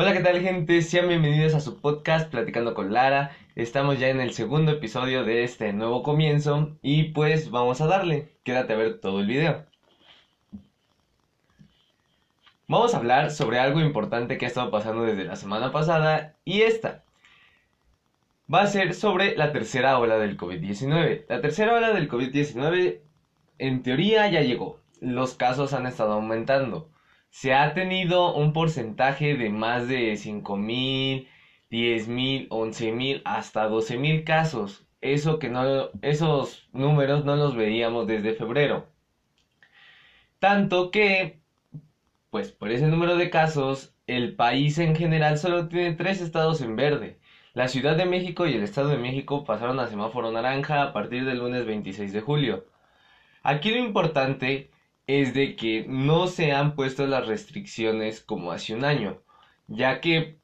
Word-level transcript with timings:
Hola, 0.00 0.12
¿qué 0.12 0.20
tal 0.20 0.40
gente? 0.40 0.80
Sean 0.82 1.08
bienvenidos 1.08 1.54
a 1.54 1.60
su 1.60 1.80
podcast 1.80 2.30
Platicando 2.30 2.72
con 2.72 2.92
Lara. 2.92 3.32
Estamos 3.56 3.98
ya 3.98 4.06
en 4.06 4.20
el 4.20 4.32
segundo 4.32 4.70
episodio 4.70 5.24
de 5.24 5.42
este 5.42 5.72
nuevo 5.72 6.04
comienzo 6.04 6.78
y 6.82 7.10
pues 7.10 7.50
vamos 7.50 7.80
a 7.80 7.88
darle. 7.88 8.36
Quédate 8.44 8.74
a 8.74 8.76
ver 8.76 9.00
todo 9.00 9.18
el 9.18 9.26
video. 9.26 9.66
Vamos 12.68 12.94
a 12.94 12.98
hablar 12.98 13.32
sobre 13.32 13.58
algo 13.58 13.80
importante 13.80 14.38
que 14.38 14.44
ha 14.44 14.48
estado 14.48 14.70
pasando 14.70 15.02
desde 15.02 15.24
la 15.24 15.34
semana 15.34 15.72
pasada 15.72 16.36
y 16.44 16.60
esta. 16.62 17.02
Va 18.54 18.62
a 18.62 18.68
ser 18.68 18.94
sobre 18.94 19.36
la 19.36 19.50
tercera 19.50 19.98
ola 19.98 20.16
del 20.20 20.36
COVID-19. 20.36 21.24
La 21.28 21.40
tercera 21.40 21.74
ola 21.74 21.92
del 21.92 22.08
COVID-19 22.08 23.00
en 23.58 23.82
teoría 23.82 24.30
ya 24.30 24.42
llegó. 24.42 24.78
Los 25.00 25.34
casos 25.34 25.72
han 25.72 25.86
estado 25.86 26.12
aumentando 26.12 26.88
se 27.30 27.54
ha 27.54 27.74
tenido 27.74 28.34
un 28.34 28.52
porcentaje 28.52 29.36
de 29.36 29.50
más 29.50 29.88
de 29.88 30.12
5.000, 30.14 31.28
10.000, 31.70 32.48
11.000, 32.48 33.22
hasta 33.24 33.68
12.000 33.68 34.24
casos. 34.24 34.86
Eso 35.00 35.38
que 35.38 35.48
no, 35.48 35.90
esos 36.02 36.68
números 36.72 37.24
no 37.24 37.36
los 37.36 37.54
veíamos 37.54 38.06
desde 38.06 38.34
febrero. 38.34 38.88
Tanto 40.38 40.90
que, 40.90 41.40
pues 42.30 42.52
por 42.52 42.70
ese 42.70 42.86
número 42.88 43.16
de 43.16 43.30
casos, 43.30 43.94
el 44.06 44.34
país 44.36 44.78
en 44.78 44.96
general 44.96 45.38
solo 45.38 45.68
tiene 45.68 45.92
tres 45.92 46.20
estados 46.20 46.60
en 46.60 46.76
verde. 46.76 47.18
La 47.54 47.68
Ciudad 47.68 47.96
de 47.96 48.06
México 48.06 48.46
y 48.46 48.54
el 48.54 48.62
Estado 48.62 48.88
de 48.88 48.98
México 48.98 49.44
pasaron 49.44 49.80
a 49.80 49.88
semáforo 49.88 50.30
naranja 50.30 50.82
a 50.82 50.92
partir 50.92 51.24
del 51.24 51.38
lunes 51.38 51.66
26 51.66 52.12
de 52.12 52.20
julio. 52.20 52.66
Aquí 53.42 53.70
lo 53.70 53.78
importante 53.78 54.70
es 55.08 55.34
de 55.34 55.56
que 55.56 55.84
no 55.88 56.28
se 56.28 56.52
han 56.52 56.76
puesto 56.76 57.06
las 57.06 57.26
restricciones 57.26 58.20
como 58.20 58.52
hace 58.52 58.74
un 58.74 58.84
año, 58.84 59.22
ya 59.66 60.00
que 60.00 60.38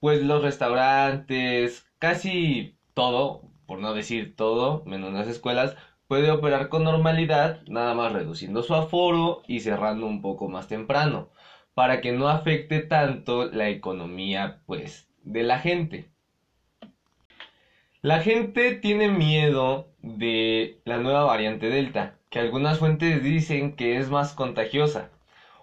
pues 0.00 0.22
los 0.22 0.42
restaurantes, 0.42 1.86
casi 1.98 2.76
todo, 2.94 3.42
por 3.66 3.80
no 3.80 3.94
decir 3.94 4.36
todo, 4.36 4.84
menos 4.86 5.12
las 5.12 5.26
escuelas, 5.28 5.76
puede 6.06 6.30
operar 6.30 6.68
con 6.68 6.84
normalidad, 6.84 7.62
nada 7.68 7.94
más 7.94 8.12
reduciendo 8.12 8.62
su 8.62 8.74
aforo 8.74 9.42
y 9.48 9.60
cerrando 9.60 10.06
un 10.06 10.20
poco 10.22 10.48
más 10.48 10.68
temprano, 10.68 11.30
para 11.74 12.00
que 12.00 12.12
no 12.12 12.28
afecte 12.28 12.80
tanto 12.80 13.46
la 13.50 13.68
economía 13.68 14.62
pues 14.66 15.08
de 15.22 15.42
la 15.44 15.58
gente. 15.60 16.10
La 18.02 18.22
gente 18.22 18.74
tiene 18.76 19.08
miedo 19.08 19.86
de 20.00 20.80
la 20.86 20.96
nueva 20.96 21.24
variante 21.24 21.68
Delta, 21.68 22.14
que 22.30 22.38
algunas 22.38 22.78
fuentes 22.78 23.22
dicen 23.22 23.76
que 23.76 23.98
es 23.98 24.08
más 24.08 24.32
contagiosa, 24.32 25.10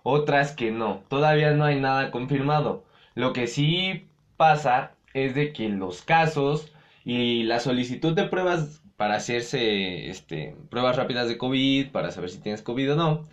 otras 0.03 0.51
que 0.51 0.71
no. 0.71 1.01
Todavía 1.09 1.51
no 1.51 1.65
hay 1.65 1.79
nada 1.79 2.11
confirmado. 2.11 2.85
Lo 3.15 3.33
que 3.33 3.47
sí 3.47 4.07
pasa 4.37 4.91
es 5.15 5.33
de 5.33 5.51
que 5.51 5.69
los 5.69 6.03
casos 6.03 6.71
y 7.03 7.43
la 7.43 7.59
solicitud 7.59 8.13
de 8.13 8.25
pruebas 8.25 8.83
para 8.97 9.15
hacerse 9.15 10.09
este, 10.09 10.55
pruebas 10.69 10.95
rápidas 10.95 11.27
de 11.27 11.39
COVID, 11.39 11.89
para 11.89 12.11
saber 12.11 12.29
si 12.29 12.39
tienes 12.39 12.61
COVID 12.61 12.93
o 12.93 12.95
no, 12.95 13.27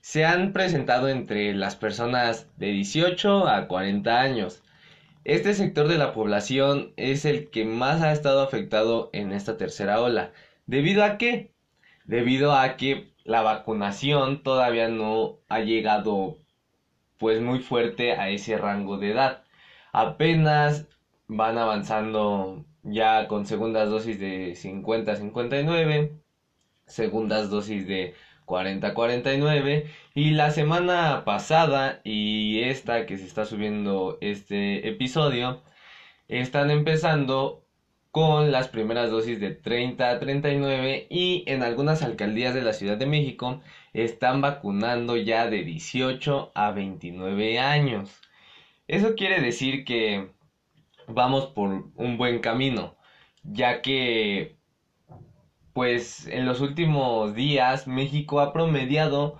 se 0.00 0.24
han 0.24 0.52
presentado 0.52 1.08
entre 1.08 1.52
las 1.54 1.74
personas 1.74 2.46
de 2.58 2.68
18 2.68 3.48
a 3.48 3.66
40 3.66 4.20
años. 4.20 4.62
Este 5.26 5.54
sector 5.54 5.88
de 5.88 5.98
la 5.98 6.12
población 6.12 6.92
es 6.96 7.24
el 7.24 7.50
que 7.50 7.64
más 7.64 8.00
ha 8.00 8.12
estado 8.12 8.42
afectado 8.42 9.10
en 9.12 9.32
esta 9.32 9.56
tercera 9.56 10.00
ola. 10.00 10.32
¿Debido 10.66 11.02
a 11.02 11.18
qué? 11.18 11.50
debido 12.04 12.52
a 12.54 12.76
que 12.76 13.10
la 13.24 13.42
vacunación 13.42 14.44
todavía 14.44 14.88
no 14.88 15.38
ha 15.48 15.60
llegado 15.60 16.38
pues 17.18 17.40
muy 17.42 17.58
fuerte 17.58 18.12
a 18.12 18.28
ese 18.28 18.56
rango 18.56 18.98
de 18.98 19.10
edad. 19.10 19.42
Apenas 19.92 20.86
van 21.26 21.58
avanzando 21.58 22.64
ya 22.84 23.26
con 23.26 23.46
segundas 23.46 23.90
dosis 23.90 24.20
de 24.20 24.54
50 24.54 25.10
a 25.12 25.16
59, 25.16 26.12
segundas 26.86 27.50
dosis 27.50 27.86
de 27.86 28.14
40 28.44 28.86
a 28.88 28.94
49 28.94 29.90
y 30.14 30.30
la 30.30 30.50
semana 30.50 31.24
pasada 31.24 32.00
y 32.04 32.62
esta 32.62 33.06
que 33.06 33.18
se 33.18 33.26
está 33.26 33.44
subiendo 33.44 34.18
este 34.20 34.88
episodio 34.88 35.62
están 36.28 36.70
empezando 36.70 37.66
con 38.16 38.50
las 38.50 38.68
primeras 38.68 39.10
dosis 39.10 39.40
de 39.40 39.50
30 39.50 40.10
a 40.10 40.18
39 40.18 41.06
y 41.10 41.44
en 41.46 41.62
algunas 41.62 42.02
alcaldías 42.02 42.54
de 42.54 42.62
la 42.62 42.72
Ciudad 42.72 42.96
de 42.96 43.04
México 43.04 43.60
están 43.92 44.40
vacunando 44.40 45.16
ya 45.18 45.50
de 45.50 45.64
18 45.64 46.52
a 46.54 46.70
29 46.70 47.58
años. 47.58 48.22
Eso 48.88 49.16
quiere 49.16 49.42
decir 49.42 49.84
que 49.84 50.30
vamos 51.06 51.46
por 51.46 51.90
un 51.94 52.16
buen 52.16 52.40
camino, 52.40 52.96
ya 53.42 53.82
que 53.82 54.56
pues 55.76 56.26
en 56.28 56.46
los 56.46 56.62
últimos 56.62 57.34
días 57.34 57.86
México 57.86 58.40
ha 58.40 58.54
promediado 58.54 59.38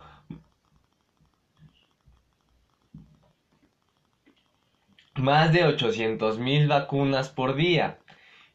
más 5.16 5.50
de 5.50 5.64
800 5.64 6.38
mil 6.38 6.68
vacunas 6.68 7.30
por 7.30 7.54
día. 7.54 7.98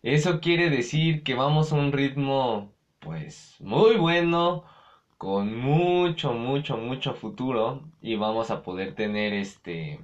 Eso 0.03 0.41
quiere 0.41 0.69
decir 0.69 1.23
que 1.23 1.33
vamos 1.33 1.71
a 1.71 1.75
un 1.75 1.91
ritmo 1.91 2.71
pues 2.99 3.55
muy 3.59 3.95
bueno, 3.95 4.63
con 5.17 5.55
mucho, 5.57 6.33
mucho, 6.33 6.77
mucho 6.77 7.15
futuro 7.15 7.81
y 7.99 8.15
vamos 8.15 8.51
a 8.51 8.61
poder 8.61 8.93
tener 8.93 9.33
este 9.33 9.99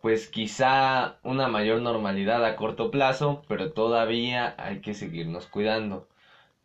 pues 0.00 0.28
quizá 0.28 1.18
una 1.24 1.48
mayor 1.48 1.80
normalidad 1.80 2.44
a 2.44 2.56
corto 2.56 2.92
plazo, 2.92 3.42
pero 3.48 3.72
todavía 3.72 4.54
hay 4.58 4.80
que 4.80 4.94
seguirnos 4.94 5.46
cuidando. 5.48 6.06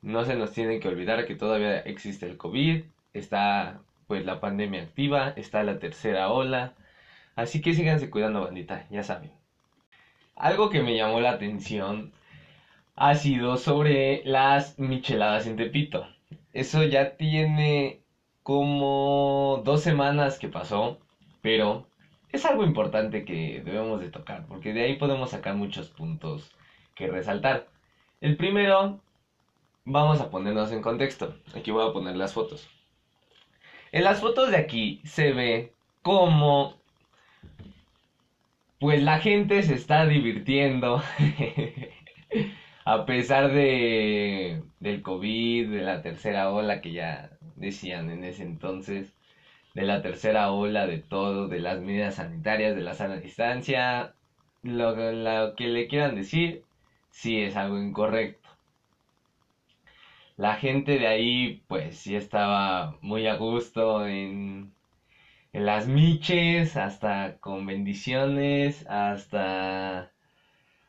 No 0.01 0.25
se 0.25 0.35
nos 0.35 0.51
tiene 0.53 0.79
que 0.79 0.87
olvidar 0.87 1.25
que 1.25 1.35
todavía 1.35 1.79
existe 1.79 2.25
el 2.25 2.37
COVID, 2.37 2.83
está 3.13 3.81
pues 4.07 4.25
la 4.25 4.39
pandemia 4.39 4.81
activa, 4.81 5.33
está 5.35 5.63
la 5.63 5.79
tercera 5.79 6.31
ola, 6.31 6.73
así 7.35 7.61
que 7.61 7.73
síganse 7.73 8.09
cuidando 8.09 8.41
bandita, 8.41 8.87
ya 8.89 9.03
saben. 9.03 9.31
Algo 10.35 10.69
que 10.69 10.81
me 10.81 10.95
llamó 10.95 11.19
la 11.19 11.31
atención 11.31 12.11
ha 12.95 13.15
sido 13.15 13.57
sobre 13.57 14.23
las 14.25 14.79
micheladas 14.79 15.47
en 15.47 15.57
Tepito. 15.57 16.07
Eso 16.53 16.83
ya 16.83 17.15
tiene 17.17 18.01
como 18.43 19.61
dos 19.63 19.81
semanas 19.81 20.39
que 20.39 20.49
pasó, 20.49 20.97
pero 21.41 21.87
es 22.31 22.45
algo 22.45 22.63
importante 22.63 23.25
que 23.25 23.61
debemos 23.63 23.99
de 24.01 24.09
tocar, 24.09 24.45
porque 24.47 24.73
de 24.73 24.83
ahí 24.83 24.97
podemos 24.97 25.31
sacar 25.31 25.55
muchos 25.55 25.89
puntos 25.89 26.51
que 26.95 27.07
resaltar. 27.07 27.67
El 28.21 28.37
primero, 28.37 28.99
vamos 29.85 30.21
a 30.21 30.29
ponernos 30.29 30.71
en 30.71 30.81
contexto. 30.81 31.35
Aquí 31.55 31.71
voy 31.71 31.87
a 31.87 31.93
poner 31.93 32.15
las 32.15 32.33
fotos. 32.33 32.69
En 33.91 34.03
las 34.03 34.21
fotos 34.21 34.51
de 34.51 34.57
aquí 34.57 35.01
se 35.03 35.31
ve 35.33 35.73
como 36.01 36.79
pues 38.79 39.03
la 39.03 39.19
gente 39.19 39.61
se 39.63 39.73
está 39.75 40.05
divirtiendo 40.05 41.01
a 42.85 43.05
pesar 43.05 43.51
de 43.51 44.63
del 44.79 45.01
COVID, 45.01 45.69
de 45.69 45.81
la 45.81 46.01
tercera 46.01 46.51
ola 46.51 46.81
que 46.81 46.93
ya 46.93 47.31
decían 47.55 48.09
en 48.09 48.23
ese 48.23 48.43
entonces, 48.43 49.13
de 49.75 49.83
la 49.83 50.01
tercera 50.01 50.51
ola, 50.51 50.87
de 50.87 50.99
todo, 50.99 51.47
de 51.47 51.59
las 51.59 51.79
medidas 51.81 52.15
sanitarias, 52.15 52.75
de 52.75 52.81
la 52.81 52.93
sana 52.93 53.17
distancia, 53.17 54.15
lo, 54.63 54.95
lo 54.95 55.55
que 55.55 55.67
le 55.67 55.87
quieran 55.87 56.15
decir, 56.15 56.63
sí 57.09 57.41
es 57.41 57.55
algo 57.55 57.77
incorrecto. 57.79 58.38
La 60.43 60.55
gente 60.55 60.97
de 60.97 61.05
ahí, 61.07 61.63
pues 61.67 61.97
sí 61.97 62.15
estaba 62.15 62.97
muy 63.01 63.27
a 63.27 63.35
gusto 63.35 64.07
en, 64.07 64.73
en 65.53 65.65
las 65.65 65.87
miches, 65.87 66.75
hasta 66.77 67.39
con 67.39 67.65
bendiciones, 67.65 68.85
hasta 68.87 70.11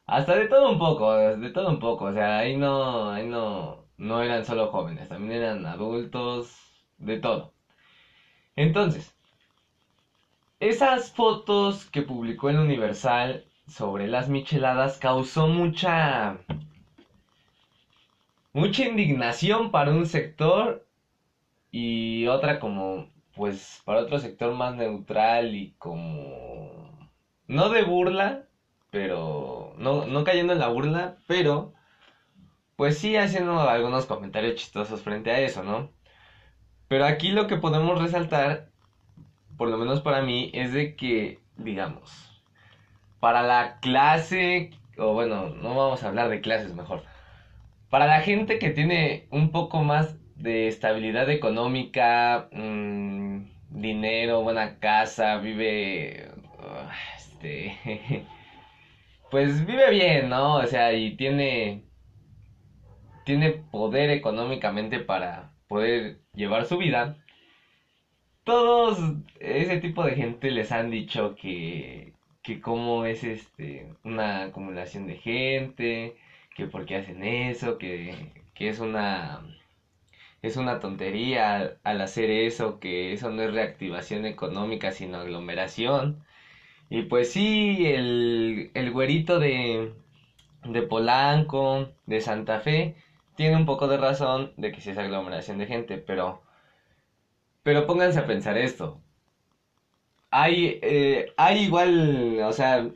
hasta 0.06 0.36
de 0.36 0.46
todo 0.48 0.70
un 0.70 0.78
poco, 0.78 1.12
de 1.16 1.50
todo 1.50 1.70
un 1.70 1.80
poco, 1.80 2.06
o 2.06 2.12
sea, 2.12 2.38
ahí 2.38 2.56
no, 2.56 3.10
ahí 3.10 3.26
no, 3.26 3.86
no 3.98 4.22
eran 4.22 4.44
solo 4.44 4.68
jóvenes, 4.68 5.08
también 5.08 5.32
eran 5.42 5.66
adultos, 5.66 6.84
de 6.98 7.18
todo. 7.18 7.52
Entonces, 8.54 9.12
esas 10.60 11.10
fotos 11.10 11.86
que 11.90 12.02
publicó 12.02 12.48
el 12.50 12.58
Universal 12.58 13.46
sobre 13.66 14.06
las 14.06 14.28
micheladas 14.28 14.96
causó 14.98 15.48
mucha 15.48 16.38
mucha 18.52 18.84
indignación 18.84 19.70
para 19.70 19.92
un 19.92 20.06
sector 20.06 20.86
y 21.70 22.26
otra 22.26 22.60
como 22.60 23.08
pues 23.34 23.82
para 23.84 24.00
otro 24.00 24.18
sector 24.18 24.54
más 24.54 24.74
neutral 24.74 25.54
y 25.54 25.74
como 25.78 27.08
no 27.46 27.68
de 27.70 27.82
burla 27.84 28.46
pero 28.90 29.74
no, 29.78 30.04
no 30.06 30.24
cayendo 30.24 30.52
en 30.52 30.58
la 30.58 30.68
burla, 30.68 31.16
pero 31.26 31.72
pues 32.76 32.98
sí 32.98 33.16
haciendo 33.16 33.60
algunos 33.68 34.06
comentarios 34.06 34.56
chistosos 34.56 35.02
frente 35.02 35.30
a 35.30 35.40
eso, 35.40 35.62
¿no? 35.62 35.90
Pero 36.88 37.04
aquí 37.04 37.30
lo 37.30 37.46
que 37.46 37.56
podemos 37.56 38.00
resaltar, 38.00 38.70
por 39.56 39.68
lo 39.68 39.78
menos 39.78 40.00
para 40.00 40.22
mí, 40.22 40.50
es 40.54 40.72
de 40.72 40.96
que, 40.96 41.40
digamos, 41.56 42.42
para 43.20 43.42
la 43.42 43.78
clase, 43.80 44.70
o 44.98 45.12
bueno, 45.12 45.50
no 45.50 45.76
vamos 45.76 46.02
a 46.02 46.08
hablar 46.08 46.28
de 46.30 46.40
clases 46.40 46.74
mejor. 46.74 47.04
Para 47.90 48.06
la 48.06 48.20
gente 48.20 48.60
que 48.60 48.70
tiene 48.70 49.26
un 49.30 49.50
poco 49.50 49.82
más 49.82 50.16
de 50.36 50.68
estabilidad 50.68 51.28
económica, 51.28 52.48
mm, 52.52 53.42
dinero, 53.70 54.42
buena 54.42 54.78
casa, 54.78 55.38
vive, 55.38 56.30
ah, 56.60 56.92
este, 57.16 57.76
pues 59.30 59.66
vive 59.66 59.90
bien, 59.90 60.28
¿no? 60.28 60.56
O 60.56 60.66
sea, 60.66 60.92
y 60.92 61.16
tiene, 61.16 61.82
tiene 63.24 63.50
poder 63.50 64.10
económicamente 64.10 65.00
para 65.00 65.52
poder 65.68 66.20
llevar 66.34 66.66
su 66.66 66.78
vida. 66.78 67.16
Todos 68.44 68.98
ese 69.40 69.78
tipo 69.80 70.04
de 70.04 70.14
gente 70.16 70.50
les 70.52 70.70
han 70.72 70.90
dicho 70.90 71.34
que, 71.34 72.12
que 72.42 72.60
cómo 72.60 73.04
es 73.04 73.24
este, 73.24 73.92
una 74.04 74.44
acumulación 74.44 75.06
de 75.08 75.16
gente, 75.16 76.16
que 76.54 76.66
por 76.66 76.86
qué 76.86 76.96
hacen 76.96 77.22
eso, 77.24 77.78
que, 77.78 78.32
que 78.54 78.68
es 78.68 78.80
una 78.80 79.42
es 80.42 80.56
una 80.56 80.80
tontería 80.80 81.76
al, 81.84 82.00
hacer 82.00 82.30
eso, 82.30 82.78
que 82.80 83.12
eso 83.12 83.30
no 83.30 83.42
es 83.42 83.52
reactivación 83.52 84.26
económica, 84.26 84.92
sino 84.92 85.18
aglomeración. 85.18 86.22
Y 86.90 87.02
pues 87.04 87.32
sí, 87.32 87.86
el, 87.86 88.70
el 88.74 88.92
güerito 88.92 89.38
de, 89.40 89.92
de 90.64 90.82
Polanco, 90.82 91.88
de 92.06 92.20
Santa 92.20 92.60
Fe, 92.60 92.96
tiene 93.36 93.56
un 93.56 93.66
poco 93.66 93.88
de 93.88 93.98
razón 93.98 94.52
de 94.58 94.72
que 94.72 94.80
sí 94.82 94.90
es 94.90 94.98
aglomeración 94.98 95.58
de 95.58 95.66
gente, 95.66 95.98
pero, 95.98 96.42
pero 97.62 97.86
pónganse 97.86 98.18
a 98.20 98.26
pensar 98.26 98.56
esto. 98.58 99.00
Hay, 100.30 100.78
eh, 100.82 101.32
hay 101.36 101.58
igual, 101.64 102.40
o 102.44 102.52
sea, 102.52 102.88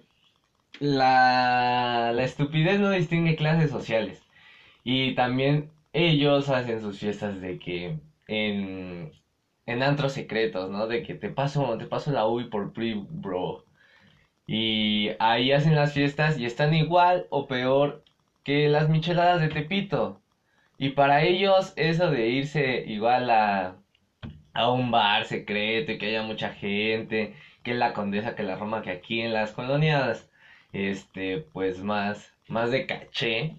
la, 0.81 2.11
la 2.13 2.23
estupidez 2.23 2.79
no 2.79 2.91
distingue 2.91 3.37
clases 3.37 3.71
sociales. 3.71 4.21
Y 4.85 5.15
también 5.15 5.73
ellos 5.93 6.49
hacen 6.51 6.81
sus 6.81 6.99
fiestas 6.99 7.41
de 7.41 7.59
que 7.59 7.99
en, 8.29 9.13
en 9.67 9.83
antros 9.83 10.13
secretos, 10.13 10.71
¿no? 10.71 10.87
De 10.87 11.03
que 11.03 11.15
te 11.15 11.31
paso, 11.31 11.77
te 11.79 11.87
paso 11.87 12.11
la 12.13 12.27
UI 12.27 12.47
por 12.47 12.73
pre, 12.73 12.95
bro. 12.97 13.65
Y 14.47 15.11
ahí 15.19 15.53
hacen 15.53 15.75
las 15.77 15.93
fiestas 15.93 16.37
y 16.39 16.45
están 16.45 16.75
igual 16.75 17.27
o 17.31 17.47
peor 17.47 18.05
que 18.45 18.69
las 18.69 18.89
micheladas 18.89 19.41
de 19.41 19.49
Tepito. 19.49 20.23
Y 20.79 20.91
para 20.91 21.23
ellos 21.23 21.73
eso 21.77 22.11
de 22.11 22.29
irse 22.29 22.83
igual 22.87 23.31
a, 23.31 23.81
a 24.55 24.71
un 24.71 24.91
bar 24.91 25.25
secreto 25.25 25.93
y 25.93 25.99
que 25.99 26.07
haya 26.07 26.23
mucha 26.23 26.51
gente, 26.51 27.35
que 27.63 27.75
la 27.75 27.93
Condesa, 27.93 28.35
que 28.35 28.43
la 28.43 28.57
Roma, 28.57 28.83
que 28.83 28.91
aquí 28.91 29.21
en 29.21 29.33
las 29.33 29.53
colonias, 29.53 30.29
este, 30.75 31.39
pues 31.39 31.83
más, 31.83 32.35
más 32.49 32.71
de 32.71 32.87
caché. 32.87 33.57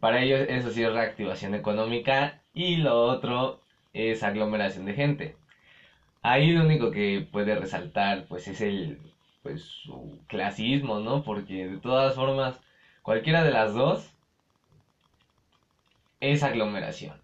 Para 0.00 0.20
ellos 0.20 0.40
eso 0.48 0.70
sí 0.70 0.82
es 0.82 0.92
reactivación 0.92 1.54
económica 1.54 2.42
y 2.52 2.76
lo 2.76 3.00
otro 3.06 3.60
es 3.94 4.22
aglomeración 4.22 4.84
de 4.84 4.94
gente. 4.94 5.36
Ahí 6.22 6.52
lo 6.52 6.64
único 6.64 6.90
que 6.90 7.26
puede 7.32 7.56
resaltar 7.56 8.26
pues 8.28 8.48
es 8.48 8.60
el 8.60 8.98
pues 9.42 9.62
su 9.62 10.18
clasismo, 10.26 10.98
¿no? 10.98 11.22
Porque 11.22 11.66
de 11.66 11.78
todas 11.78 12.14
formas 12.16 12.60
cualquiera 13.02 13.44
de 13.44 13.52
las 13.52 13.72
dos 13.72 14.12
es 16.20 16.42
aglomeración. 16.42 17.16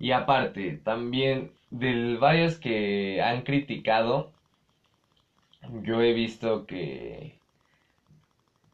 Y 0.00 0.10
aparte, 0.10 0.80
también 0.82 1.52
de 1.70 2.16
varios 2.16 2.58
que 2.58 3.22
han 3.22 3.42
criticado, 3.42 4.32
yo 5.84 6.02
he 6.02 6.12
visto 6.12 6.66
que 6.66 7.36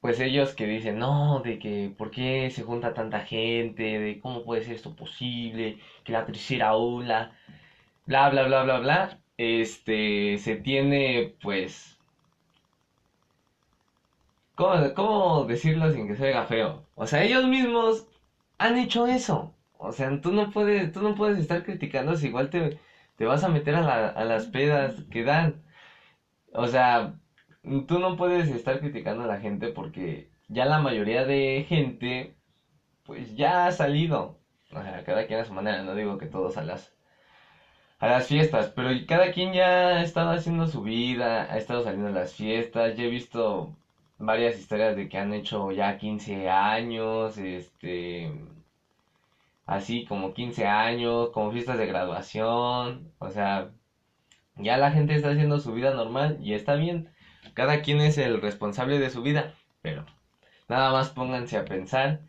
pues 0.00 0.20
ellos 0.20 0.54
que 0.54 0.66
dicen, 0.66 0.98
no, 0.98 1.40
de 1.40 1.58
que 1.58 1.94
por 1.96 2.10
qué 2.10 2.50
se 2.50 2.62
junta 2.62 2.94
tanta 2.94 3.20
gente, 3.20 3.82
de 3.98 4.20
cómo 4.20 4.44
puede 4.44 4.62
ser 4.62 4.74
esto 4.74 4.94
posible, 4.96 5.80
que 6.04 6.12
la 6.12 6.24
tercera 6.26 6.74
ola, 6.74 7.36
bla, 8.06 8.30
bla, 8.30 8.44
bla, 8.46 8.62
bla, 8.64 8.78
bla, 8.80 9.20
este, 9.38 10.38
se 10.38 10.56
tiene, 10.56 11.36
pues, 11.42 11.98
¿cómo, 14.54 14.94
cómo 14.94 15.44
decirlo 15.44 15.90
sin 15.90 16.06
que 16.08 16.14
se 16.16 16.24
oiga 16.24 16.44
feo? 16.46 16.88
O 16.94 17.06
sea, 17.06 17.22
ellos 17.22 17.46
mismos 17.46 18.06
han 18.58 18.76
hecho 18.76 19.06
eso. 19.06 19.54
O 19.78 19.92
sea, 19.92 20.20
tú 20.20 20.32
no 20.32 20.50
puedes, 20.50 20.92
tú 20.92 21.00
no 21.02 21.14
puedes 21.14 21.38
estar 21.38 21.62
criticando 21.62 22.16
si 22.16 22.26
igual 22.26 22.50
te, 22.50 22.78
te 23.16 23.24
vas 23.26 23.44
a 23.44 23.48
meter 23.48 23.76
a, 23.76 23.82
la, 23.82 24.08
a 24.08 24.24
las 24.24 24.46
pedas 24.46 25.04
que 25.10 25.22
dan. 25.24 25.62
O 26.52 26.66
sea, 26.68 27.18
tú 27.86 27.98
no 27.98 28.16
puedes 28.16 28.48
estar 28.50 28.78
criticando 28.80 29.24
a 29.24 29.26
la 29.26 29.38
gente 29.38 29.68
porque 29.68 30.30
ya 30.48 30.64
la 30.64 30.78
mayoría 30.78 31.24
de 31.24 31.64
gente, 31.68 32.36
pues 33.04 33.36
ya 33.36 33.66
ha 33.66 33.72
salido. 33.72 34.40
O 34.72 34.82
sea, 34.82 35.02
cada 35.04 35.26
quien 35.26 35.40
a 35.40 35.44
su 35.44 35.52
manera, 35.52 35.82
no 35.82 35.94
digo 35.94 36.18
que 36.18 36.26
todos 36.26 36.56
a 36.56 36.62
las, 36.62 36.92
a 37.98 38.06
las 38.06 38.26
fiestas, 38.26 38.68
pero 38.74 38.90
cada 39.06 39.30
quien 39.30 39.52
ya 39.52 39.96
ha 39.96 40.00
estado 40.00 40.30
haciendo 40.30 40.66
su 40.66 40.82
vida, 40.82 41.42
ha 41.52 41.56
estado 41.56 41.82
saliendo 41.82 42.08
a 42.08 42.12
las 42.12 42.34
fiestas, 42.34 42.94
ya 42.96 43.04
he 43.04 43.08
visto 43.08 43.76
varias 44.18 44.56
historias 44.58 44.94
de 44.96 45.08
que 45.08 45.18
han 45.18 45.32
hecho 45.32 45.70
ya 45.70 45.96
15 45.96 46.48
años, 46.48 47.36
este, 47.38 48.30
así 49.66 50.04
como 50.04 50.32
15 50.32 50.66
años, 50.66 51.30
como 51.30 51.50
fiestas 51.50 51.78
de 51.78 51.86
graduación, 51.86 53.12
o 53.18 53.30
sea, 53.30 53.70
ya 54.56 54.76
la 54.78 54.90
gente 54.92 55.14
está 55.14 55.30
haciendo 55.30 55.58
su 55.60 55.72
vida 55.72 55.92
normal 55.92 56.38
y 56.40 56.54
está 56.54 56.74
bien. 56.74 57.10
Cada 57.54 57.82
quien 57.82 58.00
es 58.00 58.18
el 58.18 58.40
responsable 58.40 58.98
de 58.98 59.10
su 59.10 59.22
vida, 59.22 59.54
pero 59.82 60.04
nada 60.68 60.92
más 60.92 61.10
pónganse 61.10 61.56
a 61.56 61.64
pensar 61.64 62.20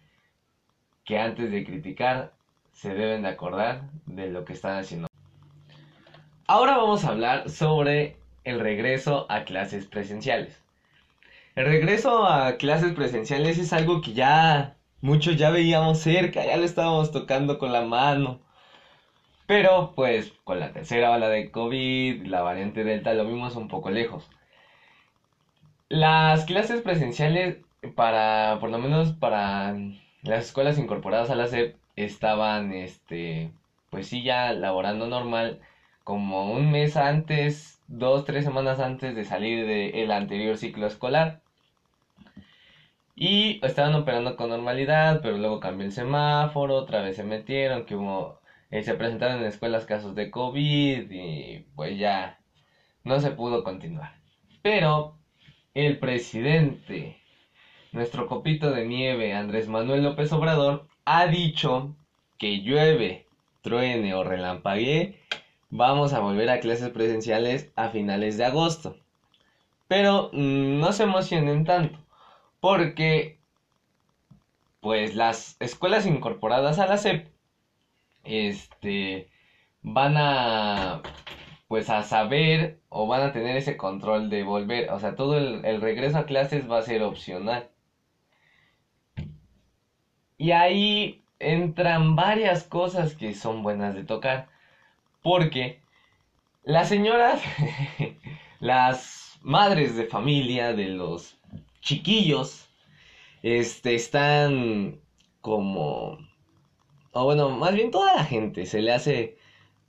que 1.05 1.19
antes 1.19 1.51
de 1.51 1.65
criticar 1.65 2.33
se 2.71 2.93
deben 2.93 3.23
de 3.23 3.29
acordar 3.29 3.89
de 4.05 4.29
lo 4.29 4.45
que 4.45 4.53
están 4.53 4.77
haciendo. 4.77 5.07
Ahora 6.47 6.77
vamos 6.77 7.03
a 7.03 7.09
hablar 7.09 7.49
sobre 7.49 8.17
el 8.43 8.59
regreso 8.59 9.25
a 9.29 9.43
clases 9.43 9.85
presenciales. 9.85 10.63
El 11.55 11.65
regreso 11.65 12.25
a 12.25 12.57
clases 12.57 12.93
presenciales 12.93 13.57
es 13.57 13.73
algo 13.73 14.01
que 14.01 14.13
ya 14.13 14.77
muchos 15.01 15.37
ya 15.37 15.49
veíamos 15.49 15.99
cerca, 15.99 16.45
ya 16.45 16.57
lo 16.57 16.63
estábamos 16.63 17.11
tocando 17.11 17.59
con 17.59 17.71
la 17.73 17.81
mano. 17.81 18.39
Pero 19.45 19.93
pues 19.95 20.31
con 20.43 20.59
la 20.59 20.71
tercera 20.71 21.11
ola 21.11 21.27
de 21.27 21.51
COVID, 21.51 22.25
la 22.27 22.41
variante 22.41 22.83
Delta, 22.83 23.13
lo 23.13 23.25
vimos 23.25 23.55
un 23.55 23.67
poco 23.67 23.89
lejos. 23.89 24.29
Las 25.89 26.45
clases 26.45 26.81
presenciales 26.81 27.57
para, 27.95 28.57
por 28.59 28.69
lo 28.69 28.77
menos 28.77 29.13
para 29.13 29.75
las 30.21 30.45
escuelas 30.45 30.77
incorporadas 30.77 31.29
a 31.31 31.35
la 31.35 31.45
SEP, 31.45 31.77
estaban, 31.95 32.71
este, 32.73 33.51
pues 33.89 34.07
sí, 34.07 34.23
ya 34.23 34.53
laborando 34.53 35.07
normal, 35.07 35.61
como 36.03 36.51
un 36.51 36.71
mes 36.71 36.95
antes, 36.95 37.81
dos, 37.87 38.23
tres 38.25 38.43
semanas 38.45 38.79
antes 38.79 39.15
de 39.15 39.23
salir 39.23 39.65
del 39.65 40.11
anterior 40.11 40.57
ciclo 40.57 40.85
escolar. 40.87 41.41
Y 43.15 43.59
estaban 43.65 43.93
operando 43.95 44.35
con 44.35 44.49
normalidad, 44.49 45.21
pero 45.21 45.37
luego 45.37 45.59
cambió 45.59 45.85
el 45.85 45.91
semáforo, 45.91 46.75
otra 46.75 47.01
vez 47.01 47.15
se 47.17 47.23
metieron, 47.23 47.85
que 47.85 47.95
hubo, 47.95 48.39
eh, 48.71 48.83
se 48.83 48.95
presentaron 48.95 49.39
en 49.39 49.45
escuelas 49.45 49.85
casos 49.85 50.15
de 50.15 50.31
COVID 50.31 51.09
y 51.11 51.59
pues 51.75 51.97
ya 51.97 52.39
no 53.03 53.19
se 53.19 53.31
pudo 53.31 53.63
continuar. 53.63 54.19
Pero 54.61 55.18
el 55.73 55.99
presidente, 55.99 57.17
nuestro 57.91 58.27
copito 58.27 58.71
de 58.71 58.85
nieve, 58.85 59.33
Andrés 59.33 59.67
Manuel 59.67 60.03
López 60.03 60.31
Obrador, 60.33 60.87
ha 61.05 61.27
dicho 61.27 61.95
que 62.37 62.61
llueve, 62.61 63.25
truene 63.61 64.13
o 64.13 64.23
relampaguee, 64.23 65.19
vamos 65.69 66.13
a 66.13 66.19
volver 66.19 66.49
a 66.49 66.59
clases 66.59 66.89
presenciales 66.89 67.71
a 67.75 67.89
finales 67.89 68.37
de 68.37 68.45
agosto. 68.45 68.95
Pero 69.87 70.29
no 70.33 70.91
se 70.93 71.03
emocionen 71.03 71.65
tanto, 71.65 71.99
porque 72.59 73.39
pues 74.81 75.15
las 75.15 75.57
escuelas 75.59 76.05
incorporadas 76.05 76.79
a 76.79 76.87
la 76.87 76.97
SEP 76.97 77.27
este 78.23 79.29
van 79.81 80.15
a 80.17 81.01
pues 81.69 81.89
a 81.91 82.03
saber 82.03 82.79
o 82.89 83.07
van 83.07 83.21
a 83.21 83.31
tener 83.31 83.55
ese 83.55 83.77
control 83.77 84.29
de 84.31 84.43
volver, 84.43 84.89
o 84.91 84.99
sea, 84.99 85.15
todo 85.15 85.37
el, 85.37 85.81
regreso 85.81 86.17
a 86.17 86.25
clases 86.25 86.69
va 86.69 86.79
a 86.79 86.81
ser 86.81 87.03
opcional. 87.03 87.69
Y 90.39 90.51
ahí 90.51 91.23
entran 91.37 92.15
varias 92.15 92.63
cosas 92.63 93.13
que 93.13 93.35
son 93.35 93.61
buenas 93.61 93.93
de 93.93 94.03
tocar, 94.03 94.47
porque 95.21 95.79
las 96.63 96.89
señoras, 96.89 97.39
las 98.59 99.37
madres 99.43 99.95
de 99.95 100.05
familia 100.05 100.73
de 100.73 100.87
los 100.87 101.37
chiquillos, 101.81 102.67
este, 103.43 103.93
están 103.93 104.97
como, 105.41 106.17
o 107.11 107.25
bueno, 107.25 107.51
más 107.51 107.75
bien 107.75 107.91
toda 107.91 108.15
la 108.15 108.25
gente 108.25 108.65
se 108.65 108.81
le 108.81 108.91
hace 108.91 109.38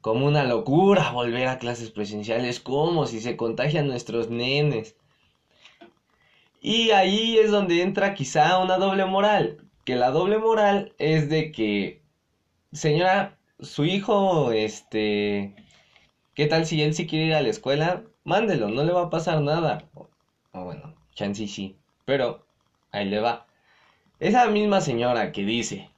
como 0.01 0.27
una 0.27 0.45
locura 0.45 1.11
volver 1.13 1.49
a 1.49 1.59
clases 1.59 1.91
presenciales, 1.91 2.61
como 2.61 3.07
si 3.07 3.21
se 3.21 3.37
contagian 3.37 3.87
nuestros 3.87 4.31
nenes. 4.31 4.97
Y 6.61 6.91
ahí 6.91 7.39
es 7.39 7.51
donde 7.51 7.83
entra 7.83 8.15
quizá 8.15 8.59
una 8.59 8.77
doble 8.77 9.05
moral, 9.07 9.59
que 9.85 9.97
la 9.97 10.11
doble 10.11 10.39
moral 10.39 10.95
es 10.99 11.29
de 11.31 11.53
que, 11.53 12.03
señora, 12.73 13.39
su 13.61 13.85
hijo, 13.85 14.53
este, 14.53 15.55
¿qué 16.35 16.47
tal 16.47 16.67
si 16.67 16.83
él 16.83 16.95
sí 16.95 17.07
quiere 17.07 17.27
ir 17.27 17.35
a 17.35 17.43
la 17.43 17.49
escuela? 17.49 18.05
Mándelo, 18.25 18.69
no 18.69 18.85
le 18.85 18.93
va 18.93 19.05
a 19.05 19.11
pasar 19.11 19.41
nada. 19.41 19.85
O 20.53 20.65
bueno, 20.65 20.95
chance 21.15 21.47
sí, 21.47 21.77
pero 22.05 22.45
ahí 22.93 23.07
le 23.07 23.21
va. 23.21 23.47
Esa 24.19 24.47
misma 24.49 24.81
señora 24.81 25.33
que 25.33 25.45
dice, 25.45 25.90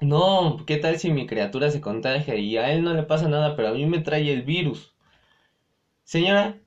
no, 0.00 0.64
¿qué 0.66 0.76
tal 0.76 0.98
si 0.98 1.10
mi 1.10 1.26
criatura 1.26 1.70
se 1.70 1.80
contagia 1.80 2.36
y 2.36 2.56
a 2.56 2.72
él 2.72 2.84
no 2.84 2.94
le 2.94 3.02
pasa 3.04 3.28
nada, 3.28 3.56
pero 3.56 3.68
a 3.68 3.72
mí 3.72 3.86
me 3.86 4.00
trae 4.00 4.32
el 4.32 4.42
virus? 4.42 4.94
Señora, 6.04 6.60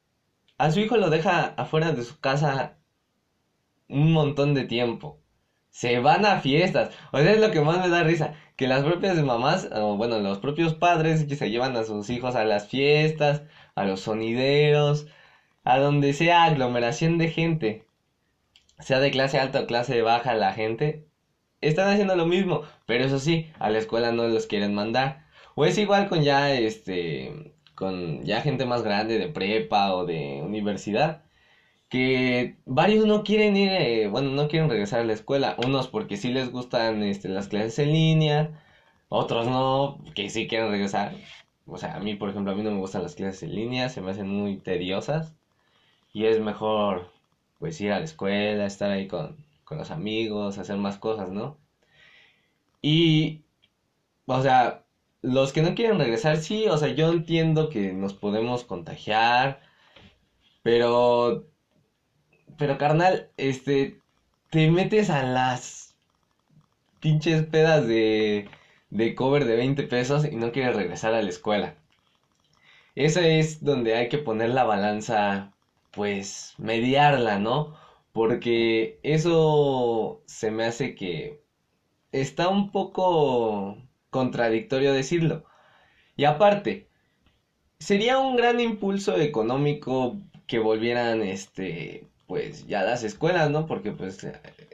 a 0.58 0.72
su 0.72 0.80
hijo 0.82 0.98
lo 0.98 1.10
deja 1.10 1.46
afuera 1.58 1.92
de 1.94 2.04
su 2.04 2.20
casa 2.20 2.78
un 3.90 4.14
montón 4.14 4.54
de 4.54 4.66
tiempo. 4.66 5.20
Se 5.70 6.00
van 6.00 6.26
a 6.26 6.40
fiestas. 6.42 6.94
O 7.12 7.20
sea, 7.20 7.32
es 7.34 7.40
lo 7.40 7.52
que 7.52 7.62
más 7.62 7.80
me 7.80 7.90
da 7.90 8.04
risa. 8.04 8.34
Que 8.56 8.68
las 8.68 8.84
propias 8.84 9.18
mamás, 9.24 9.70
o 9.74 9.98
bueno, 9.98 10.20
los 10.20 10.40
propios 10.40 10.74
padres 10.74 11.26
que 11.26 11.36
se 11.36 11.50
llevan 11.50 11.76
a 11.78 11.84
sus 11.84 12.10
hijos 12.10 12.36
a 12.36 12.44
las 12.46 12.68
fiestas, 12.68 13.44
a 13.76 13.86
los 13.86 14.02
sonideros, 14.02 15.08
a 15.64 15.80
donde 15.80 16.14
sea 16.14 16.46
aglomeración 16.46 17.18
de 17.18 17.30
gente, 17.30 17.86
sea 18.80 19.00
de 19.00 19.12
clase 19.12 19.40
alta 19.40 19.62
o 19.62 19.68
clase 19.68 20.02
baja 20.02 20.34
la 20.36 20.54
gente, 20.54 21.08
están 21.62 21.90
haciendo 21.90 22.16
lo 22.16 22.26
mismo, 22.26 22.64
pero 22.86 23.04
eso 23.06 23.20
sí, 23.20 23.52
a 23.60 23.70
la 23.70 23.80
escuela 23.80 24.12
no 24.12 24.28
los 24.28 24.48
quieren 24.48 24.74
mandar. 24.76 25.26
O 25.56 25.66
es 25.66 25.78
igual 25.78 26.10
con 26.10 26.24
ya 26.24 26.54
este 26.54 27.54
con 27.76 28.24
ya 28.26 28.42
gente 28.42 28.66
más 28.66 28.84
grande 28.84 29.18
de 29.20 29.30
prepa 29.30 29.94
o 29.96 30.06
de 30.06 30.42
universidad 30.44 31.24
que 31.90 32.58
varios 32.66 33.06
no 33.06 33.24
quieren 33.24 33.58
ir, 33.58 33.70
eh, 33.72 34.08
bueno, 34.08 34.32
no 34.32 34.48
quieren 34.48 34.70
regresar 34.70 35.02
a 35.02 35.04
la 35.04 35.14
escuela, 35.14 35.56
unos 35.66 35.88
porque 35.88 36.18
sí 36.18 36.30
les 36.32 36.52
gustan 36.52 37.04
este, 37.04 37.30
las 37.30 37.48
clases 37.48 37.80
en 37.80 37.94
línea, 37.94 38.64
otros 39.10 39.48
no, 39.48 40.00
que 40.16 40.30
sí 40.30 40.48
quieren 40.48 40.70
regresar. 40.72 41.14
O 41.66 41.78
sea, 41.78 41.96
a 41.96 42.00
mí, 42.00 42.16
por 42.16 42.30
ejemplo, 42.30 42.52
a 42.54 42.56
mí 42.56 42.64
no 42.64 42.72
me 42.72 42.80
gustan 42.80 43.04
las 43.04 43.16
clases 43.16 43.44
en 43.44 43.56
línea, 43.56 43.90
se 43.90 44.02
me 44.02 44.12
hacen 44.12 44.30
muy 44.30 44.58
tediosas 44.58 45.36
y 46.14 46.26
es 46.26 46.40
mejor 46.40 47.12
pues 47.60 47.80
ir 47.82 47.92
a 47.92 48.00
la 48.00 48.06
escuela, 48.06 48.66
estar 48.66 48.92
ahí 48.92 49.08
con, 49.08 49.38
con 49.70 49.78
los 49.80 49.92
amigos, 49.92 50.58
hacer 50.58 50.78
más 50.78 50.98
cosas, 50.98 51.32
¿no? 51.32 51.60
Y, 52.82 53.46
o 54.28 54.42
sea, 54.42 54.86
los 55.22 55.54
que 55.54 55.62
no 55.64 55.76
quieren 55.76 56.00
regresar, 56.00 56.38
sí, 56.38 56.68
o 56.68 56.78
sea, 56.78 56.90
yo 56.90 57.12
entiendo 57.12 57.70
que 57.70 57.94
nos 57.94 58.14
podemos 58.14 58.66
contagiar, 58.66 59.62
pero, 60.64 61.46
pero 62.58 62.78
carnal, 62.78 63.32
este, 63.38 64.02
te 64.52 64.70
metes 64.70 65.10
a 65.10 65.24
las 65.24 65.96
pinches 67.02 67.44
pedas 67.44 67.86
de, 67.88 68.48
de 68.90 69.14
cover 69.16 69.44
de 69.46 69.56
20 69.56 69.84
pesos 69.84 70.24
y 70.26 70.36
no 70.38 70.52
quieres 70.54 70.76
regresar 70.76 71.14
a 71.14 71.22
la 71.22 71.30
escuela. 71.30 71.76
Eso 72.96 73.20
es 73.22 73.64
donde 73.64 73.96
hay 73.96 74.10
que 74.10 74.18
poner 74.20 74.50
la 74.50 74.64
balanza, 74.64 75.52
pues, 75.92 76.54
mediarla, 76.58 77.40
¿no? 77.40 77.76
Porque 78.12 79.00
eso 79.04 80.24
se 80.26 80.52
me 80.52 80.66
hace 80.66 80.96
que 80.96 81.42
está 82.12 82.50
un 82.50 82.72
poco 82.72 83.78
contradictorio 84.10 84.94
decirlo. 84.94 85.46
Y 86.16 86.26
aparte, 86.26 86.90
sería 87.80 88.20
un 88.20 88.36
gran 88.36 88.60
impulso 88.60 89.18
económico 89.18 90.18
que 90.48 90.60
volvieran 90.60 91.22
este 91.24 92.08
pues 92.28 92.68
ya 92.68 92.84
las 92.84 93.04
escuelas, 93.04 93.50
¿no? 93.50 93.66
Porque 93.66 93.92
pues 93.92 94.28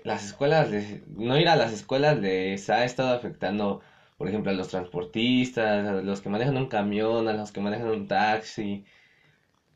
las 0.03 0.25
escuelas 0.25 0.69
no 1.07 1.39
ir 1.39 1.47
a 1.47 1.55
las 1.55 1.71
escuelas 1.71 2.19
les 2.19 2.69
ha 2.69 2.83
estado 2.83 3.13
afectando, 3.13 3.81
por 4.17 4.27
ejemplo, 4.27 4.51
a 4.51 4.55
los 4.55 4.67
transportistas, 4.69 5.87
a 5.87 5.93
los 6.01 6.21
que 6.21 6.29
manejan 6.29 6.57
un 6.57 6.67
camión, 6.67 7.27
a 7.29 7.33
los 7.33 7.51
que 7.53 7.61
manejan 7.61 7.89
un 7.89 8.07
taxi, 8.07 8.85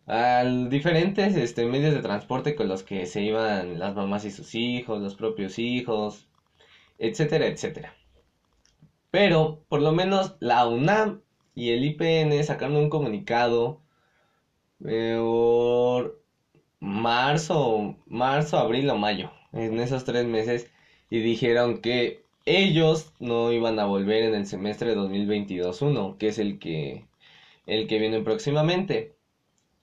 a 0.09 0.43
diferentes 0.43 1.35
este, 1.35 1.65
medios 1.67 1.93
de 1.93 2.01
transporte 2.01 2.55
con 2.55 2.67
los 2.67 2.83
que 2.83 3.05
se 3.05 3.21
iban 3.21 3.79
las 3.79 3.95
mamás 3.95 4.25
y 4.25 4.31
sus 4.31 4.55
hijos, 4.55 5.01
los 5.01 5.15
propios 5.15 5.59
hijos, 5.59 6.27
etcétera, 6.97 7.45
etcétera. 7.47 7.93
Pero 9.11 9.63
por 9.69 9.81
lo 9.81 9.91
menos 9.91 10.35
la 10.39 10.67
UNAM 10.67 11.21
y 11.55 11.71
el 11.71 11.83
IPN 11.85 12.43
sacaron 12.43 12.77
un 12.77 12.89
comunicado 12.89 13.81
eh, 14.85 15.17
por 15.19 16.21
marzo, 16.79 17.97
marzo, 18.07 18.57
abril 18.57 18.89
o 18.89 18.97
mayo, 18.97 19.31
en 19.53 19.79
esos 19.79 20.05
tres 20.05 20.25
meses, 20.25 20.71
y 21.09 21.19
dijeron 21.19 21.81
que 21.81 22.23
ellos 22.45 23.13
no 23.19 23.51
iban 23.51 23.79
a 23.79 23.85
volver 23.85 24.23
en 24.23 24.35
el 24.35 24.47
semestre 24.47 24.95
2022-1, 24.95 26.17
que 26.17 26.29
es 26.29 26.39
el 26.39 26.59
que, 26.59 27.05
el 27.67 27.87
que 27.87 27.99
viene 27.99 28.21
próximamente 28.21 29.18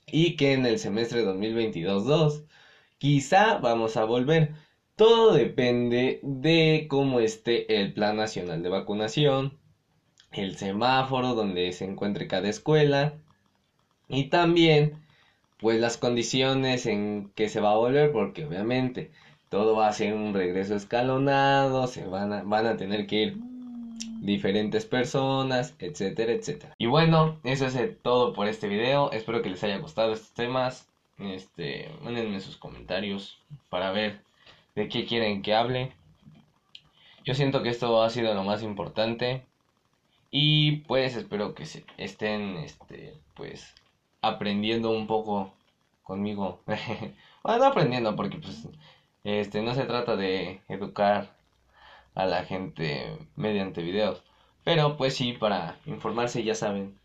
y 0.07 0.37
que 0.37 0.53
en 0.53 0.67
el 0.67 0.79
semestre 0.79 1.25
2022-2 1.25 2.45
quizá 2.99 3.59
vamos 3.59 3.97
a 3.97 4.05
volver. 4.05 4.55
Todo 4.97 5.35
depende 5.35 6.21
de 6.23 6.87
cómo 6.89 7.21
esté 7.21 7.81
el 7.81 7.93
Plan 7.93 8.17
Nacional 8.17 8.63
de 8.63 8.69
Vacunación, 8.71 9.59
el 10.33 10.57
semáforo 10.57 11.35
donde 11.35 11.73
se 11.73 11.85
encuentre 11.85 12.29
cada 12.29 12.49
escuela 12.49 13.15
y 14.09 14.25
también 14.25 15.03
pues 15.59 15.81
las 15.81 15.97
condiciones 15.97 16.87
en 16.87 17.31
que 17.35 17.49
se 17.49 17.61
va 17.61 17.73
a 17.73 17.77
volver 17.77 18.13
porque 18.13 18.45
obviamente 18.45 19.11
todo 19.49 19.75
va 19.77 19.89
a 19.89 19.93
ser 19.93 20.15
un 20.15 20.35
regreso 20.35 20.77
escalonado, 20.77 21.87
se 21.87 22.05
van 22.07 22.33
a, 22.33 22.43
van 22.43 22.67
a 22.67 22.77
tener 22.77 23.07
que 23.07 23.17
ir 23.23 23.39
diferentes 24.27 24.85
personas, 24.85 25.75
etcétera, 25.79 26.33
etcétera. 26.33 26.75
Y 26.79 26.87
bueno, 26.87 27.41
eso 27.45 27.67
es 27.67 28.03
todo 28.03 28.33
por 28.35 28.49
este 28.49 28.69
video. 28.69 29.11
Espero 29.13 29.41
que 29.41 29.51
les 29.51 29.63
haya 29.65 29.79
gustado 29.79 30.13
estos 30.13 30.35
temas. 30.35 30.89
Este, 31.19 31.91
mándenme 32.03 32.41
sus 32.41 32.59
comentarios 32.59 33.39
para 33.71 33.91
ver 33.93 34.21
de 34.75 34.89
qué 34.89 35.07
quieren 35.07 35.41
que 35.41 35.55
hable. 35.55 35.93
Yo 37.25 37.35
siento 37.35 37.63
que 37.63 37.71
esto 37.71 38.03
ha 38.03 38.11
sido 38.11 38.35
lo 38.35 38.45
más 38.45 38.63
importante 38.63 39.47
y 40.31 40.79
pues 40.83 41.17
espero 41.17 41.55
que 41.55 41.65
se 41.65 41.85
estén 41.97 42.59
este 42.59 43.15
pues 43.35 43.75
aprendiendo 44.23 44.91
un 44.91 45.07
poco 45.07 45.55
conmigo. 46.03 46.61
bueno, 47.43 47.59
no 47.59 47.65
aprendiendo 47.65 48.15
porque 48.17 48.39
pues 48.39 48.69
este 49.25 49.63
no 49.63 49.75
se 49.75 49.85
trata 49.85 50.17
de 50.17 50.61
educar 50.69 51.36
a 52.17 52.27
la 52.27 52.45
gente 52.45 53.17
mediante 53.37 53.83
videos. 53.83 54.23
Pero 54.65 54.97
pues 54.97 55.15
sí, 55.15 55.35
para 55.35 55.77
informarse 55.87 56.43
ya 56.43 56.57
saben, 56.57 56.99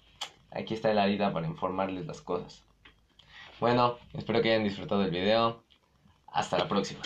aquí 0.50 0.74
está 0.74 0.92
la 0.94 1.06
herida 1.06 1.32
para 1.32 1.46
informarles 1.46 2.08
las 2.08 2.22
cosas. 2.22 2.64
Bueno, 3.60 4.00
espero 4.14 4.42
que 4.42 4.52
hayan 4.52 4.64
disfrutado 4.64 5.04
el 5.04 5.12
video. 5.12 5.62
Hasta 6.34 6.58
la 6.58 6.68
próxima. 6.68 7.02